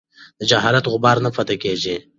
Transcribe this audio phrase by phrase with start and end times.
[0.39, 1.95] د جهالت غبار نه پاتې کېږي.